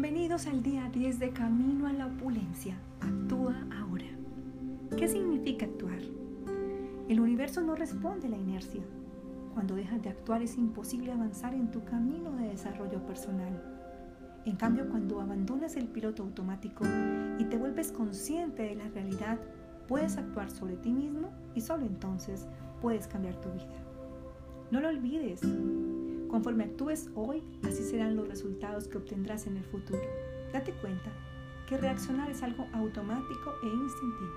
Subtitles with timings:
[0.00, 2.76] Bienvenidos al día 10 de Camino a la Opulencia.
[3.00, 4.06] Actúa ahora.
[4.96, 5.98] ¿Qué significa actuar?
[7.08, 8.80] El universo no responde a la inercia.
[9.54, 13.60] Cuando dejas de actuar es imposible avanzar en tu camino de desarrollo personal.
[14.44, 16.84] En cambio, cuando abandonas el piloto automático
[17.40, 19.40] y te vuelves consciente de la realidad,
[19.88, 22.46] puedes actuar sobre ti mismo y solo entonces
[22.80, 23.82] puedes cambiar tu vida.
[24.70, 25.40] No lo olvides.
[26.28, 30.02] Conforme actúes hoy, así serán los resultados que obtendrás en el futuro.
[30.52, 31.10] Date cuenta
[31.66, 34.30] que reaccionar es algo automático e instintivo.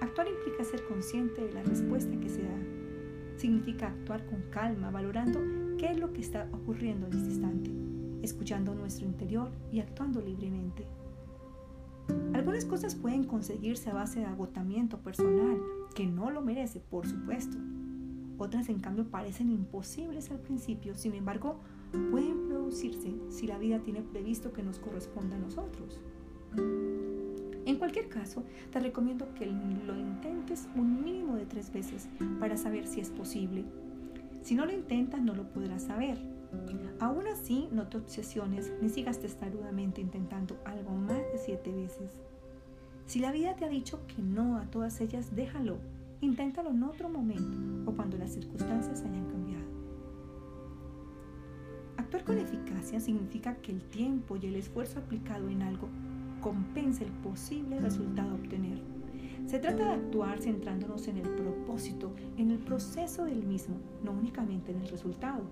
[0.00, 2.58] Actuar implica ser consciente de la respuesta que se da.
[3.36, 5.40] Significa actuar con calma, valorando
[5.78, 7.70] qué es lo que está ocurriendo en este instante,
[8.22, 10.86] escuchando nuestro interior y actuando libremente.
[12.34, 15.60] Algunas cosas pueden conseguirse a base de agotamiento personal,
[15.94, 17.56] que no lo merece, por supuesto.
[18.38, 21.60] Otras, en cambio, parecen imposibles al principio, sin embargo,
[22.10, 26.00] pueden producirse si la vida tiene previsto que nos corresponda a nosotros.
[27.64, 32.08] En cualquier caso, te recomiendo que lo intentes un mínimo de tres veces
[32.40, 33.64] para saber si es posible.
[34.42, 36.18] Si no lo intentas, no lo podrás saber.
[37.00, 42.20] Aún así, no te obsesiones ni sigas testarudamente intentando algo más de siete veces.
[43.06, 45.78] Si la vida te ha dicho que no a todas ellas, déjalo.
[46.22, 49.64] Inténtalo en otro momento o cuando las circunstancias hayan cambiado.
[51.96, 55.88] Actuar con eficacia significa que el tiempo y el esfuerzo aplicado en algo
[56.40, 58.80] compensa el posible resultado a obtener.
[59.46, 64.70] Se trata de actuar centrándonos en el propósito, en el proceso del mismo, no únicamente
[64.70, 65.42] en el resultado.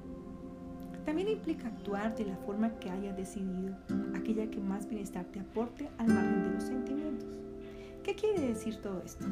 [1.05, 3.75] También implica actuar de la forma que hayas decidido,
[4.15, 7.29] aquella que más bienestar te aporte al margen de los sentimientos.
[8.05, 9.27] ¿Qué quiere decir todo esto?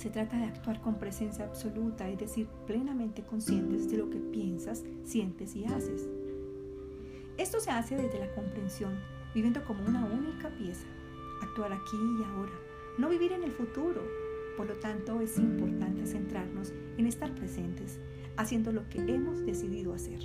[0.00, 4.82] Se trata de actuar con presencia absoluta, es decir, plenamente conscientes de lo que piensas,
[5.04, 6.08] sientes y haces.
[7.36, 8.98] Esto se hace desde la comprensión,
[9.34, 10.86] viviendo como una única pieza,
[11.42, 12.52] actuar aquí y ahora,
[12.96, 14.00] no vivir en el futuro.
[14.56, 18.00] Por lo tanto, es importante centrarnos en estar presentes,
[18.38, 20.22] haciendo lo que hemos decidido hacer.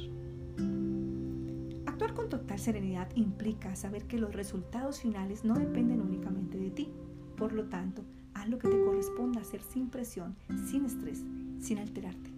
[1.86, 6.94] Actuar con total serenidad implica saber que los resultados finales no dependen únicamente de ti.
[7.36, 8.06] Por lo tanto,
[8.48, 10.36] lo que te corresponda hacer sin presión,
[10.70, 11.24] sin estrés,
[11.60, 12.32] sin alterarte.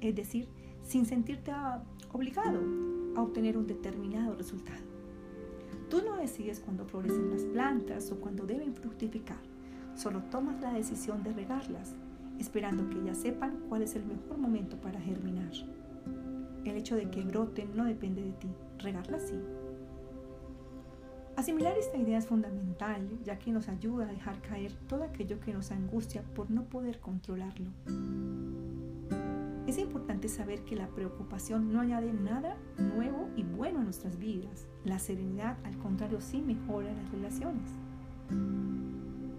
[0.00, 0.48] Es decir,
[0.82, 1.52] sin sentirte
[2.12, 2.60] obligado
[3.16, 4.80] a obtener un determinado resultado.
[5.88, 9.40] Tú no decides cuándo florecen las plantas o cuándo deben fructificar.
[9.96, 11.94] Solo tomas la decisión de regarlas,
[12.38, 15.50] esperando que ellas sepan cuál es el mejor momento para germinar.
[16.64, 19.34] El hecho de que broten no depende de ti, regarlas sí.
[21.40, 25.54] Asimilar esta idea es fundamental, ya que nos ayuda a dejar caer todo aquello que
[25.54, 27.70] nos angustia por no poder controlarlo.
[29.66, 34.66] Es importante saber que la preocupación no añade nada nuevo y bueno a nuestras vidas.
[34.84, 37.70] La serenidad, al contrario, sí mejora las relaciones.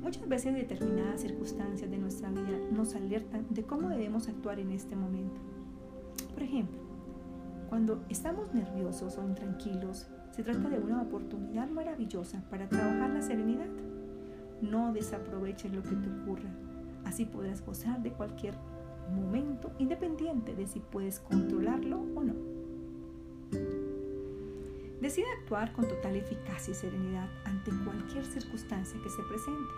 [0.02, 4.96] Muchas veces determinadas circunstancias de nuestra vida nos alertan de cómo debemos actuar en este
[4.96, 5.40] momento.
[6.34, 6.80] Por ejemplo,
[7.70, 13.68] cuando estamos nerviosos o intranquilos, se trata de una oportunidad maravillosa para trabajar la serenidad.
[14.62, 16.50] No desaproveches lo que te ocurra.
[17.06, 18.56] Así podrás gozar de cualquier
[19.14, 22.34] momento independiente de si puedes controlarlo o no.
[25.02, 29.72] Decide actuar con total eficacia y serenidad ante cualquier circunstancia que se presente,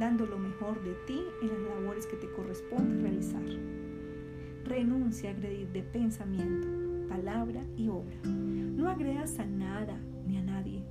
[0.00, 3.44] dando lo mejor de ti en las labores que te corresponde realizar.
[4.64, 6.68] Renuncia a agredir de pensamiento,
[7.08, 8.16] palabra y obra.
[8.24, 10.84] No agredas a nada ni a nadie.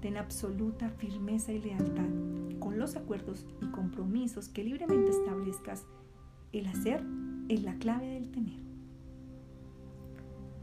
[0.00, 2.08] Ten absoluta firmeza y lealtad
[2.58, 5.86] con los acuerdos y compromisos que libremente establezcas.
[6.52, 7.02] El hacer
[7.48, 8.60] es la clave del tener.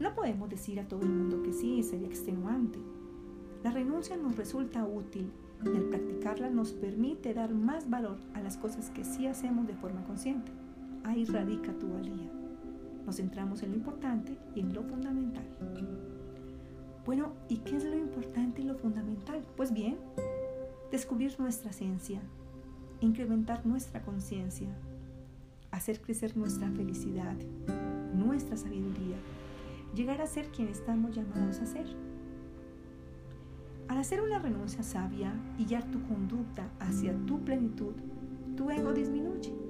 [0.00, 2.78] No podemos decir a todo el mundo que sí, sería extenuante.
[3.62, 5.30] La renuncia nos resulta útil
[5.64, 9.74] y al practicarla nos permite dar más valor a las cosas que sí hacemos de
[9.74, 10.52] forma consciente.
[11.04, 12.43] Ahí radica tu valía.
[13.06, 15.44] Nos centramos en lo importante y en lo fundamental.
[17.04, 19.44] Bueno, ¿y qué es lo importante y lo fundamental?
[19.56, 19.96] Pues bien,
[20.90, 22.20] descubrir nuestra esencia,
[23.00, 24.68] incrementar nuestra conciencia,
[25.70, 27.34] hacer crecer nuestra felicidad,
[28.14, 29.16] nuestra sabiduría,
[29.94, 31.86] llegar a ser quien estamos llamados a ser.
[33.88, 37.92] Al hacer una renuncia sabia y guiar tu conducta hacia tu plenitud,
[38.56, 39.63] tu ego disminuye.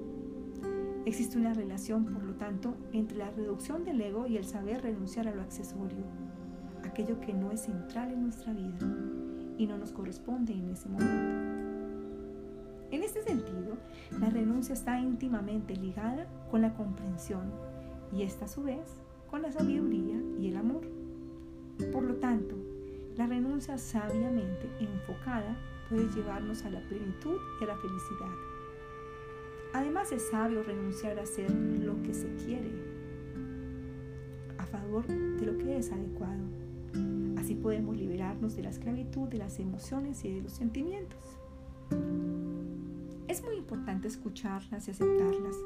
[1.05, 5.27] Existe una relación, por lo tanto, entre la reducción del ego y el saber renunciar
[5.27, 6.03] a lo accesorio,
[6.83, 8.79] aquello que no es central en nuestra vida
[9.57, 11.45] y no nos corresponde en ese momento.
[12.91, 13.77] En este sentido,
[14.19, 17.51] la renuncia está íntimamente ligada con la comprensión
[18.11, 20.81] y esta a su vez con la sabiduría y el amor.
[21.91, 22.55] Por lo tanto,
[23.17, 25.55] La renuncia sabiamente enfocada
[25.89, 28.54] puede llevarnos a la plenitud y a la felicidad.
[29.75, 32.71] Además es sabio renunciar a hacer lo que se quiere
[34.57, 36.45] a favor de lo que es adecuado.
[37.37, 41.19] Así podemos liberarnos de la esclavitud de las emociones y de los sentimientos.
[43.27, 45.57] Es muy importante escucharlas y aceptarlas.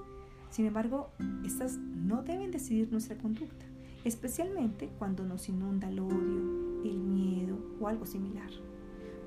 [0.49, 1.11] Sin embargo,
[1.45, 3.67] estas no deben decidir nuestra conducta,
[4.05, 8.49] especialmente cuando nos inunda el odio, el miedo o algo similar.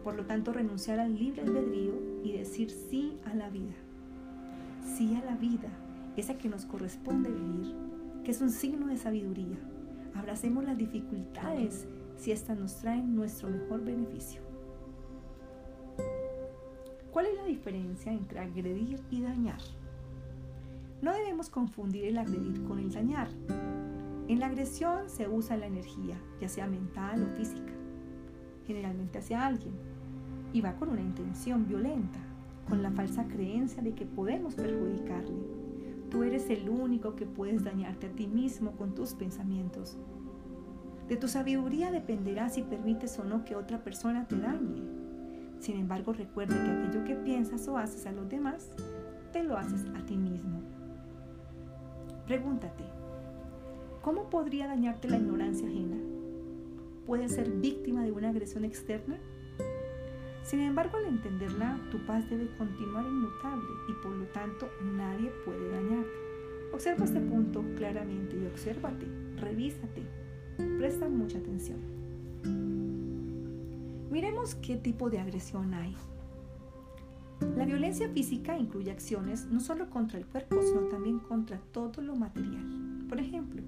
[0.02, 1.94] Por lo tanto, renunciar al libre albedrío
[2.25, 3.76] y decir sí a la vida
[4.84, 5.69] sí a la vida,
[6.17, 7.75] esa que nos corresponde vivir,
[8.25, 9.58] que es un signo de sabiduría.
[10.14, 11.87] Abracemos las dificultades
[12.17, 14.43] si éstas nos traen nuestro mejor beneficio.
[17.11, 19.61] ¿Cuál es la diferencia entre agredir y dañar?
[21.00, 23.29] No debemos confundir el agredir con el dañar.
[24.29, 27.73] En la agresión se usa la energía, ya sea mental o física,
[28.67, 29.75] generalmente hacia alguien,
[30.52, 32.20] y va con una intención violenta
[32.69, 35.62] con la falsa creencia de que podemos perjudicarle.
[36.11, 39.97] Tú eres el único que puedes dañarte a ti mismo con tus pensamientos.
[41.09, 44.82] De tu sabiduría dependerá si permites o no que otra persona te dañe.
[45.59, 48.70] Sin embargo, recuerda que aquello que piensas o haces a los demás,
[49.32, 50.61] te lo haces a ti mismo.
[52.26, 52.85] Pregúntate,
[54.03, 55.97] ¿cómo podría dañarte la ignorancia ajena?
[57.06, 59.19] ¿Puedes ser víctima de una agresión externa?
[60.43, 65.71] Sin embargo, al entenderla, tu paz debe continuar inmutable y por lo tanto nadie puede
[65.71, 66.11] dañarte.
[66.73, 69.06] Observa este punto claramente y obsérvate,
[69.37, 70.03] revísate,
[70.79, 71.79] presta mucha atención.
[74.11, 75.94] Miremos qué tipo de agresión hay.
[77.56, 82.17] La violencia física incluye acciones no solo contra el cuerpo, sino también contra todo lo
[82.17, 83.06] material.
[83.09, 83.62] Por ejemplo,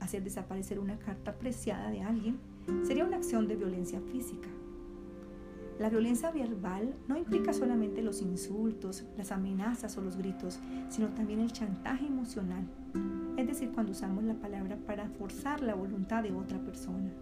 [0.00, 2.38] hacer desaparecer una carta apreciada de alguien
[2.82, 4.48] sería una acción de violencia física.
[5.78, 11.40] La violencia verbal no implica solamente los insultos, las amenazas o los gritos, sino también
[11.40, 12.64] el chantaje emocional,
[13.36, 17.12] es decir, cuando usamos la palabra para forzar la voluntad de otra persona.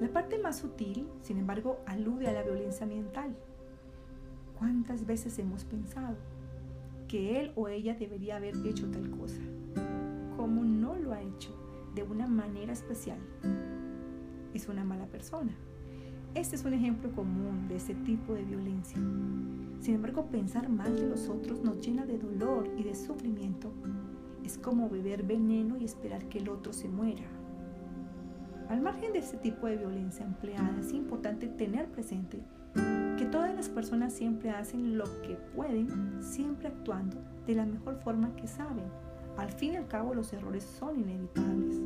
[0.00, 3.36] La parte más sutil, sin embargo, alude a la violencia mental.
[4.58, 6.16] ¿Cuántas veces hemos pensado
[7.08, 9.40] que él o ella debería haber hecho tal cosa?
[10.36, 11.54] Como no lo ha hecho
[11.94, 13.18] de una manera especial,
[14.54, 15.54] es una mala persona.
[16.36, 18.98] Este es un ejemplo común de ese tipo de violencia.
[19.80, 23.72] Sin embargo, pensar mal de los otros nos llena de dolor y de sufrimiento.
[24.44, 27.24] Es como beber veneno y esperar que el otro se muera.
[28.68, 32.42] Al margen de este tipo de violencia empleada, es importante tener presente
[33.16, 37.16] que todas las personas siempre hacen lo que pueden, siempre actuando
[37.46, 38.84] de la mejor forma que saben.
[39.38, 41.80] Al fin y al cabo, los errores son inevitables.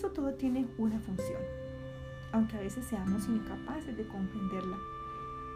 [0.00, 1.42] Todo tiene una función
[2.32, 4.76] aunque a veces seamos incapaces de comprenderla.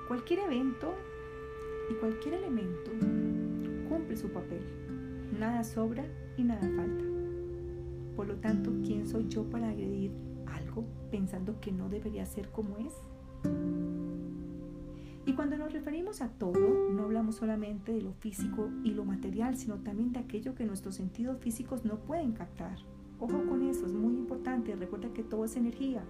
[0.08, 0.94] Cualquier evento
[1.90, 2.90] y cualquier elemento
[3.88, 4.62] cumple su papel.
[5.38, 6.04] Nada sobra
[6.36, 7.04] y nada falta.
[8.16, 10.12] Por lo tanto, ¿quién soy yo para agredir
[10.46, 12.94] algo pensando que no debería ser como es?
[15.24, 19.56] Y cuando nos referimos a todo, no hablamos solamente de lo físico y lo material,
[19.56, 22.76] sino también de aquello que nuestros sentidos físicos no pueden captar.
[23.23, 24.75] Ojo con eso, es muy importante.
[24.75, 26.02] Recuerda que todo es energía.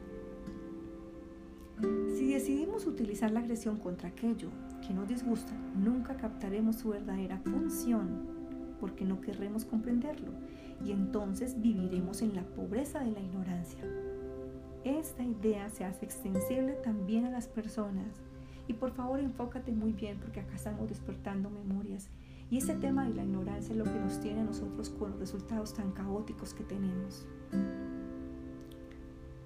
[2.16, 4.48] Si decidimos utilizar la agresión contra aquello
[4.86, 8.26] que nos disgusta, nunca captaremos su verdadera función
[8.80, 10.32] porque no querremos comprenderlo
[10.82, 13.84] y entonces viviremos en la pobreza de la ignorancia.
[14.82, 18.22] Esta idea se hace extensible también a las personas
[18.68, 22.08] y por favor enfócate muy bien porque acá estamos despertando memorias
[22.52, 25.20] y ese tema de la ignorancia es lo que nos tiene a nosotros con los
[25.20, 27.26] resultados tan caóticos que tenemos.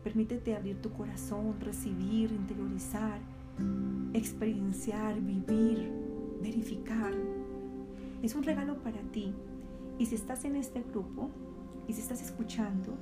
[0.03, 3.21] Permítete abrir tu corazón, recibir, interiorizar,
[4.13, 5.89] experienciar, vivir,
[6.43, 7.13] verificar.
[8.25, 9.33] Es un regalo para ti.
[10.01, 11.31] Y si estás en este grupo
[11.87, 12.93] y si estás escuchando,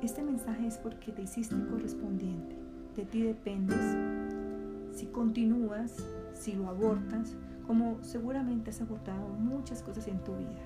[0.00, 2.56] este mensaje es porque te hiciste correspondiente.
[2.96, 3.96] De ti dependes
[4.96, 5.94] si continúas,
[6.32, 10.62] si lo abortas, como seguramente has abortado muchas cosas en tu vida.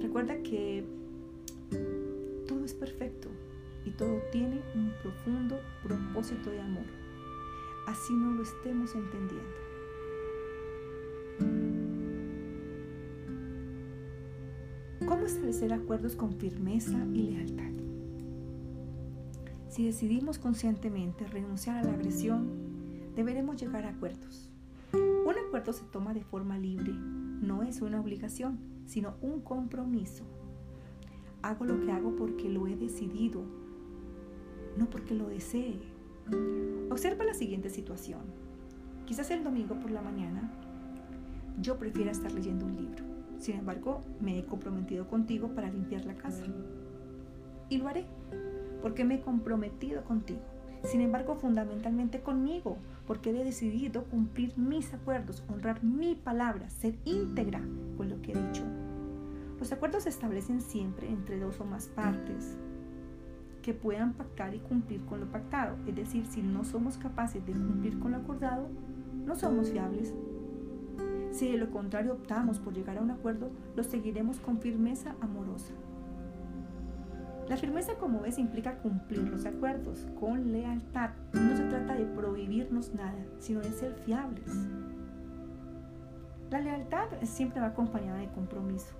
[0.00, 0.84] Recuerda que
[2.46, 3.28] todo es perfecto
[3.84, 6.86] y todo tiene un profundo propósito de amor.
[7.86, 9.68] Así no lo estemos entendiendo.
[15.06, 17.72] ¿Cómo establecer acuerdos con firmeza y lealtad?
[19.68, 24.50] Si decidimos conscientemente renunciar a la agresión, deberemos llegar a acuerdos.
[25.58, 30.22] Acuerdo se toma de forma libre, no es una obligación, sino un compromiso
[31.42, 33.42] Hago lo que hago porque lo he decidido,
[34.76, 35.80] no porque lo desee.
[36.92, 38.20] Observa la siguiente situación.
[39.04, 40.48] Quizás el domingo por la mañana
[41.60, 43.04] yo prefiera estar leyendo un libro.
[43.38, 46.44] Sin embargo, me he comprometido contigo para limpiar la casa.
[47.68, 48.06] Y lo haré,
[48.80, 50.57] porque me he comprometido contigo.
[50.84, 57.60] Sin embargo, fundamentalmente conmigo, porque he decidido cumplir mis acuerdos, honrar mi palabra, ser íntegra
[57.96, 58.62] con lo que he dicho.
[59.58, 62.56] Los acuerdos se establecen siempre entre dos o más partes
[63.62, 65.76] que puedan pactar y cumplir con lo pactado.
[65.86, 68.68] Es decir, si no somos capaces de cumplir con lo acordado,
[69.26, 70.14] no somos fiables.
[71.32, 75.74] Si de lo contrario optamos por llegar a un acuerdo, lo seguiremos con firmeza amorosa.
[77.48, 81.10] La firmeza, como ves, implica cumplir los acuerdos con lealtad.
[81.32, 84.44] No se trata de prohibirnos nada, sino de ser fiables.
[86.50, 88.94] La lealtad siempre va acompañada de compromiso.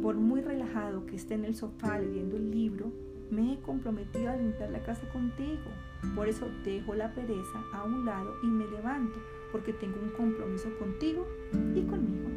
[0.00, 2.92] Por muy relajado que esté en el sofá leyendo el libro,
[3.30, 5.70] me he comprometido a limpiar la casa contigo.
[6.14, 9.18] Por eso dejo la pereza a un lado y me levanto,
[9.50, 11.26] porque tengo un compromiso contigo
[11.74, 12.28] y conmigo.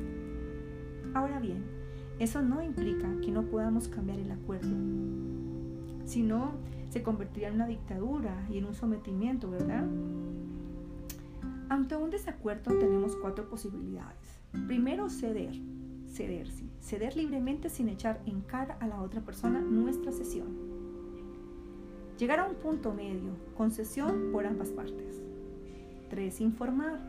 [1.14, 1.64] Ahora bien,
[2.22, 4.76] eso no implica que no podamos cambiar el acuerdo.
[6.06, 6.52] Si no,
[6.90, 9.88] se convertiría en una dictadura y en un sometimiento, ¿verdad?
[11.68, 14.40] Ante un desacuerdo tenemos cuatro posibilidades.
[14.68, 15.56] Primero, ceder.
[16.08, 16.70] Ceder, sí.
[16.80, 20.50] Ceder libremente sin echar en cara a la otra persona nuestra sesión.
[22.20, 25.24] Llegar a un punto medio, concesión por ambas partes.
[26.12, 26.42] 3.
[26.42, 27.00] Informar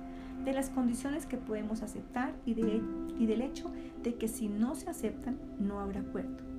[0.44, 2.82] de las condiciones que podemos aceptar y, de,
[3.18, 3.70] y del hecho
[4.02, 6.52] de que si no se aceptan no habrá acuerdo.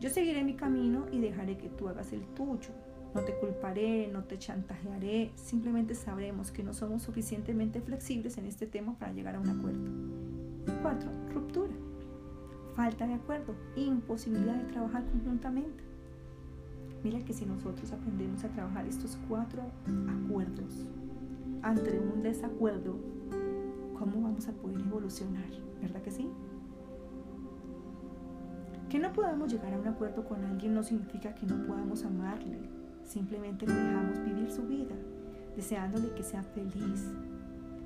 [0.00, 2.70] Yo seguiré mi camino y dejaré que tú hagas el tuyo.
[3.14, 8.66] No te culparé, no te chantajearé, simplemente sabremos que no somos suficientemente flexibles en este
[8.66, 9.90] tema para llegar a un acuerdo.
[10.82, 11.10] 4.
[11.34, 11.72] Ruptura.
[12.76, 15.82] Falta de acuerdo, imposibilidad de trabajar conjuntamente.
[17.02, 19.62] Mira que si nosotros aprendemos a trabajar estos cuatro
[20.24, 20.86] acuerdos
[21.62, 22.96] ante un desacuerdo,
[23.98, 25.50] ¿cómo vamos a poder evolucionar?
[25.80, 26.28] ¿Verdad que sí?
[28.88, 32.58] Que no podamos llegar a un acuerdo con alguien no significa que no podamos amarle.
[33.04, 34.94] Simplemente le dejamos vivir su vida,
[35.56, 37.12] deseándole que sea feliz.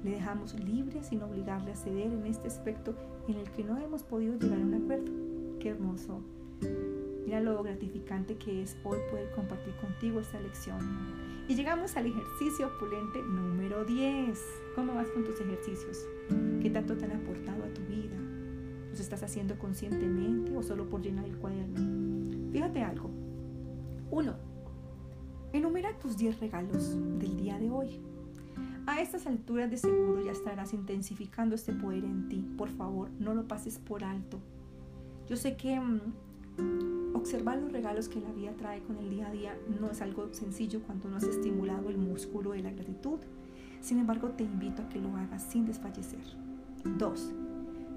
[0.04, 2.94] Le dejamos libre sin obligarle a ceder en este aspecto
[3.28, 5.12] en el que no hemos podido llegar a un acuerdo.
[5.58, 6.22] Qué hermoso
[7.24, 10.78] Mira lo gratificante que es hoy poder compartir contigo esta lección.
[11.48, 14.38] Y llegamos al ejercicio opulente número 10.
[14.74, 15.98] ¿Cómo vas con tus ejercicios?
[16.60, 18.16] ¿Qué tanto te han aportado a tu vida?
[18.90, 22.50] ¿Los estás haciendo conscientemente o solo por llenar el cuaderno?
[22.52, 23.10] Fíjate algo.
[24.10, 24.34] 1.
[25.52, 28.00] Enumera tus 10 regalos del día de hoy.
[28.86, 32.44] A estas alturas de seguro ya estarás intensificando este poder en ti.
[32.58, 34.38] Por favor, no lo pases por alto.
[35.28, 36.00] Yo sé que mm,
[37.22, 40.34] Observar los regalos que la vida trae con el día a día no es algo
[40.34, 43.20] sencillo cuando no has estimulado el músculo de la gratitud.
[43.80, 46.18] Sin embargo, te invito a que lo hagas sin desfallecer.
[46.82, 47.32] 2.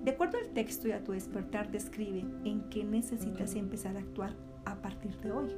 [0.04, 4.36] De acuerdo al texto y a tu despertar, describe en qué necesitas empezar a actuar
[4.64, 5.56] a partir de hoy.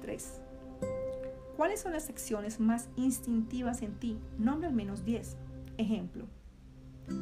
[0.00, 0.40] 3.
[1.56, 4.16] ¿Cuáles son las acciones más instintivas en ti?
[4.38, 5.36] Nombra al menos 10.
[5.78, 6.26] Ejemplo.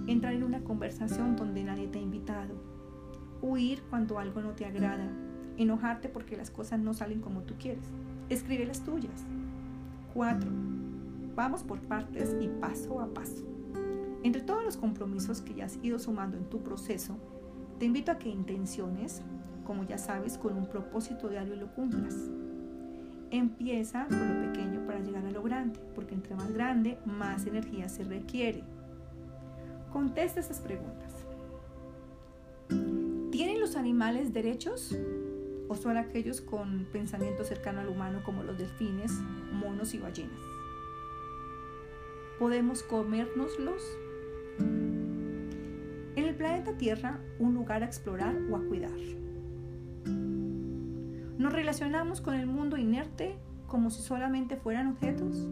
[0.07, 2.78] Entrar en una conversación donde nadie te ha invitado
[3.43, 5.09] huir cuando algo no te agrada,
[5.57, 7.85] enojarte porque las cosas no salen como tú quieres.
[8.29, 9.25] Escribe las tuyas.
[10.15, 10.51] 4.
[11.35, 13.45] Vamos por partes y paso a paso.
[14.23, 17.17] Entre todos los compromisos que ya has ido sumando en tu proceso,
[17.79, 19.23] te invito a que intenciones,
[19.65, 22.17] como ya sabes, con un propósito diario lo cumplas.
[23.31, 27.89] Empieza con lo pequeño para llegar a lo grande, porque entre más grande, más energía
[27.89, 28.65] se requiere.
[29.93, 31.08] Contesta estas preguntas
[33.79, 34.95] animales derechos
[35.69, 39.13] o son aquellos con pensamiento cercano al humano como los delfines,
[39.53, 40.41] monos y ballenas?
[42.39, 43.83] ¿Podemos comérnoslos?
[44.59, 48.99] En el planeta Tierra, un lugar a explorar o a cuidar.
[51.39, 55.49] ¿Nos relacionamos con el mundo inerte como si solamente fueran objetos?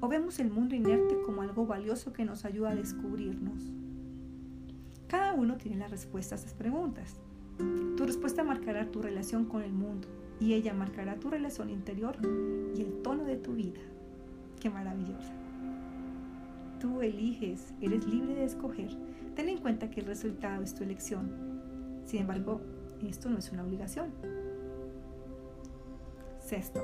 [0.00, 3.79] ¿O vemos el mundo inerte como algo valioso que nos ayuda a descubrirnos?
[5.30, 7.20] Cada uno tiene la respuesta a estas preguntas.
[7.96, 10.08] Tu respuesta marcará tu relación con el mundo
[10.40, 12.16] y ella marcará tu relación interior
[12.74, 13.78] y el tono de tu vida.
[14.58, 15.32] Qué maravillosa.
[16.80, 18.90] Tú eliges, eres libre de escoger.
[19.36, 21.30] Ten en cuenta que el resultado es tu elección.
[22.04, 22.60] Sin embargo,
[23.00, 24.10] esto no es una obligación.
[26.40, 26.82] Sexto,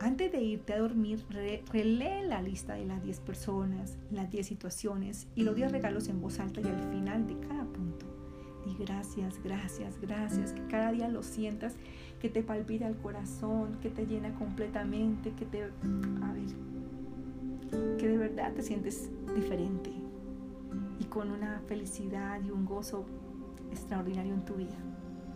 [0.00, 1.24] antes de irte a dormir,
[1.72, 6.20] relee la lista de las 10 personas, las 10 situaciones y los 10 regalos en
[6.20, 8.06] voz alta y al final de cada punto.
[8.78, 10.52] gracias, gracias, gracias.
[10.52, 11.74] Que cada día lo sientas,
[12.20, 15.64] que te palpita el corazón, que te llena completamente, que te...
[15.64, 19.90] A ver, que de verdad te sientes diferente
[21.00, 23.04] y con una felicidad y un gozo
[23.70, 24.76] extraordinario en tu vida.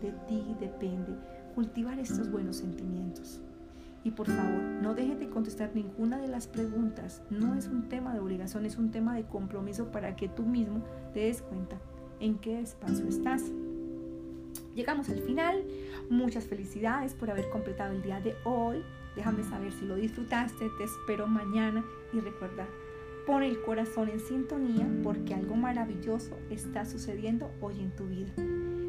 [0.00, 1.12] De ti depende
[1.54, 3.40] cultivar estos buenos sentimientos.
[4.04, 7.22] Y por favor, no dejes de contestar ninguna de las preguntas.
[7.30, 10.82] No es un tema de obligación, es un tema de compromiso para que tú mismo
[11.14, 11.78] te des cuenta
[12.18, 13.44] en qué espacio estás.
[14.74, 15.64] Llegamos al final.
[16.10, 18.82] Muchas felicidades por haber completado el día de hoy.
[19.14, 20.70] Déjame saber si lo disfrutaste.
[20.78, 22.66] Te espero mañana y recuerda,
[23.26, 28.32] pon el corazón en sintonía porque algo maravilloso está sucediendo hoy en tu vida.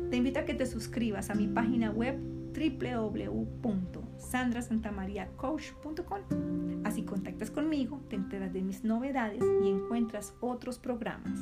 [0.10, 2.18] Te invito a que te suscribas a mi página web
[4.24, 6.86] www.sandrasantamariacoach.com.
[6.86, 11.40] Así contactas conmigo, te enteras de mis novedades y encuentras otros programas.